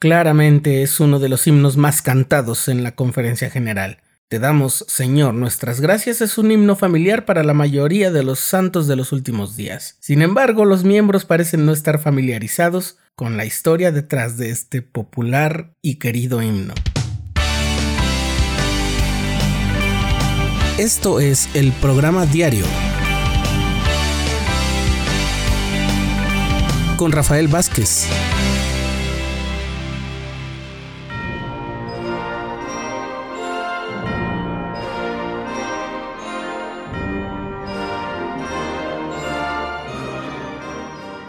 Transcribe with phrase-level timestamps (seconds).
[0.00, 3.98] Claramente es uno de los himnos más cantados en la conferencia general.
[4.28, 8.86] Te damos, Señor, nuestras gracias es un himno familiar para la mayoría de los santos
[8.86, 9.96] de los últimos días.
[9.98, 15.72] Sin embargo, los miembros parecen no estar familiarizados con la historia detrás de este popular
[15.82, 16.74] y querido himno.
[20.78, 22.66] Esto es el programa diario
[26.96, 28.06] con Rafael Vázquez.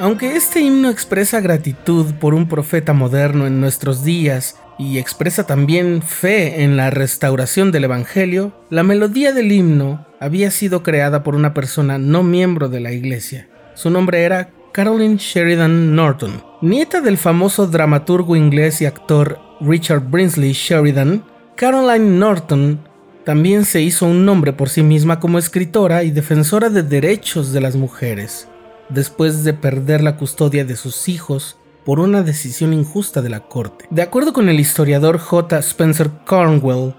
[0.02, 6.02] Aunque este himno expresa gratitud por un profeta moderno en nuestros días y expresa también
[6.02, 11.54] fe en la restauración del Evangelio, la melodía del himno había sido creada por una
[11.54, 13.50] persona no miembro de la iglesia.
[13.74, 20.54] Su nombre era Caroline Sheridan Norton, nieta del famoso dramaturgo inglés y actor Richard Brinsley
[20.54, 21.26] Sheridan.
[21.58, 22.80] Caroline Norton
[23.26, 27.60] también se hizo un nombre por sí misma como escritora y defensora de derechos de
[27.60, 28.48] las mujeres
[28.90, 33.86] después de perder la custodia de sus hijos por una decisión injusta de la corte.
[33.90, 35.60] De acuerdo con el historiador J.
[35.60, 36.94] Spencer Cornwell,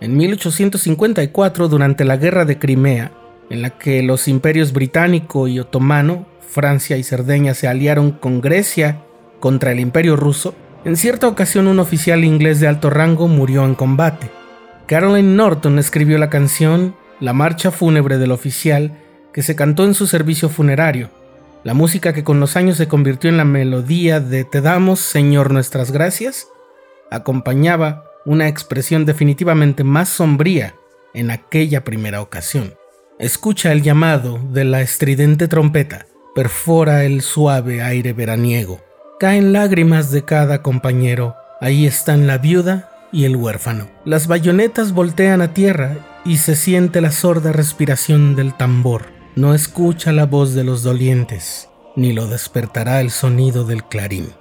[0.00, 3.12] en 1854, durante la Guerra de Crimea,
[3.50, 9.02] en la que los imperios británico y otomano, Francia y Cerdeña se aliaron con Grecia
[9.40, 10.54] contra el imperio ruso,
[10.84, 14.30] en cierta ocasión un oficial inglés de alto rango murió en combate.
[14.86, 18.98] Caroline Norton escribió la canción La marcha fúnebre del oficial
[19.32, 21.10] que se cantó en su servicio funerario
[21.62, 25.52] la música que con los años se convirtió en la melodía de Te damos, Señor,
[25.52, 26.48] nuestras gracias,
[27.10, 30.74] acompañaba una expresión definitivamente más sombría
[31.12, 32.74] en aquella primera ocasión.
[33.18, 38.80] Escucha el llamado de la estridente trompeta, perfora el suave aire veraniego.
[39.18, 43.88] Caen lágrimas de cada compañero, ahí están la viuda y el huérfano.
[44.06, 50.12] Las bayonetas voltean a tierra y se siente la sorda respiración del tambor no escucha
[50.12, 54.32] la voz de los dolientes, ni lo despertará el sonido del clarín.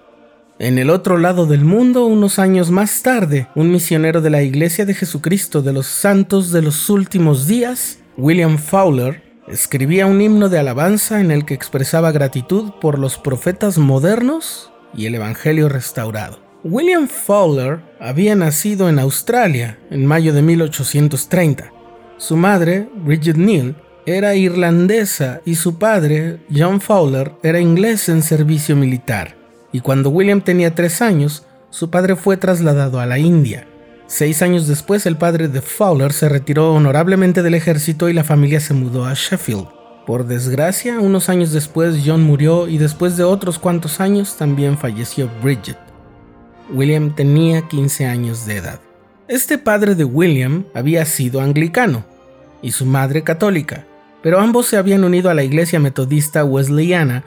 [0.57, 4.85] En el otro lado del mundo, unos años más tarde, un misionero de la Iglesia
[4.85, 10.59] de Jesucristo de los Santos de los Últimos Días, William Fowler, escribía un himno de
[10.59, 16.39] alabanza en el que expresaba gratitud por los profetas modernos y el Evangelio restaurado.
[16.63, 21.71] William Fowler había nacido en Australia en mayo de 1830.
[22.17, 23.75] Su madre, Bridget Neal,
[24.06, 29.36] era irlandesa y su padre, John Fowler, era inglés en servicio militar.
[29.72, 33.68] Y cuando William tenía tres años, su padre fue trasladado a la India.
[34.08, 38.60] Seis años después, el padre de Fowler se retiró honorablemente del ejército y la familia
[38.60, 39.68] se mudó a Sheffield.
[40.08, 45.30] Por desgracia, unos años después John murió y después de otros cuantos años también falleció
[45.44, 45.78] Bridget.
[46.74, 48.80] William tenía 15 años de edad.
[49.28, 52.04] Este padre de William había sido anglicano
[52.64, 53.86] y su madre católica,
[54.22, 57.24] pero ambos se habían unido a la iglesia metodista wesleyana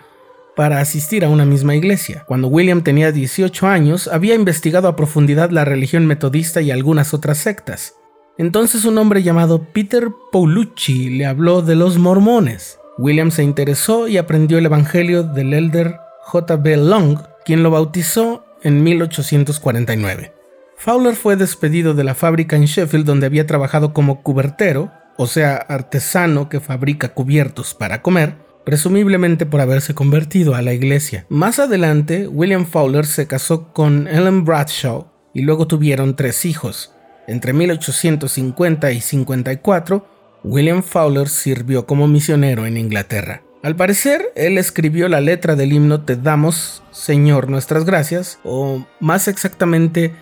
[0.54, 2.24] para asistir a una misma iglesia.
[2.26, 7.38] Cuando William tenía 18 años, había investigado a profundidad la religión metodista y algunas otras
[7.38, 7.94] sectas.
[8.38, 12.78] Entonces un hombre llamado Peter Paulucci le habló de los mormones.
[12.98, 16.76] William se interesó y aprendió el evangelio del elder J.B.
[16.76, 20.32] Long, quien lo bautizó en 1849.
[20.76, 25.56] Fowler fue despedido de la fábrica en Sheffield donde había trabajado como cubertero o sea,
[25.56, 28.34] artesano que fabrica cubiertos para comer,
[28.64, 31.26] presumiblemente por haberse convertido a la iglesia.
[31.28, 36.92] Más adelante, William Fowler se casó con Ellen Bradshaw y luego tuvieron tres hijos.
[37.26, 40.06] Entre 1850 y 54,
[40.44, 43.42] William Fowler sirvió como misionero en Inglaterra.
[43.62, 49.28] Al parecer, él escribió la letra del himno Te damos, Señor, nuestras gracias, o más
[49.28, 50.12] exactamente,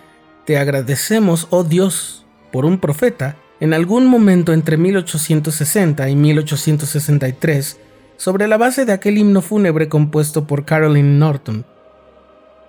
[0.45, 7.77] Te agradecemos, oh Dios, por un profeta en algún momento entre 1860 y 1863
[8.17, 11.63] sobre la base de aquel himno fúnebre compuesto por Caroline Norton.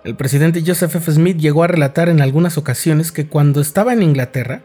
[0.03, 1.11] El presidente Joseph F.
[1.11, 4.61] Smith llegó a relatar en algunas ocasiones que cuando estaba en Inglaterra,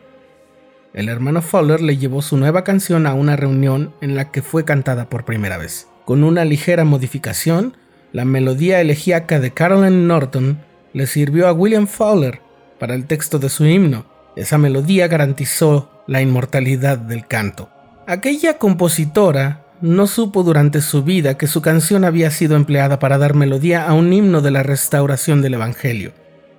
[0.93, 4.67] el hermano Fowler le llevó su nueva canción a una reunión en la que fue
[4.67, 5.89] cantada por primera vez.
[6.05, 7.75] Con una ligera modificación,
[8.13, 10.59] la melodía elegíaca de Caroline Norton
[10.93, 12.41] le sirvió a William Fowler
[12.79, 14.05] para el texto de su himno.
[14.37, 17.69] Esa melodía garantizó la inmortalidad del canto.
[18.09, 23.35] Aquella compositora no supo durante su vida que su canción había sido empleada para dar
[23.35, 26.13] melodía a un himno de la restauración del Evangelio,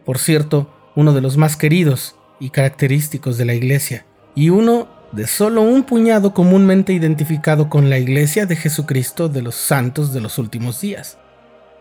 [0.05, 4.05] por cierto, uno de los más queridos y característicos de la Iglesia,
[4.35, 9.55] y uno de solo un puñado comúnmente identificado con la Iglesia de Jesucristo de los
[9.55, 11.17] Santos de los Últimos Días.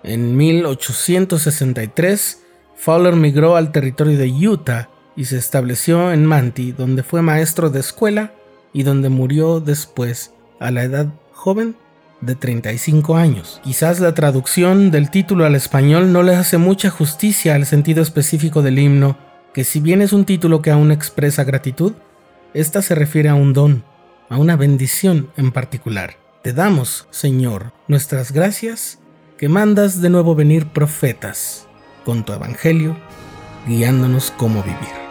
[0.02, 2.42] En 1863,
[2.76, 4.88] Fowler migró al territorio de Utah
[5.18, 8.32] y se estableció en Manti, donde fue maestro de escuela
[8.72, 11.74] y donde murió después, a la edad joven
[12.20, 13.60] de 35 años.
[13.64, 18.62] Quizás la traducción del título al español no le hace mucha justicia al sentido específico
[18.62, 19.18] del himno,
[19.52, 21.94] que si bien es un título que aún expresa gratitud,
[22.54, 23.82] esta se refiere a un don,
[24.28, 26.14] a una bendición en particular.
[26.44, 29.00] Te damos, Señor, nuestras gracias,
[29.36, 31.66] que mandas de nuevo venir profetas
[32.04, 32.96] con tu evangelio,
[33.66, 35.07] guiándonos cómo vivir.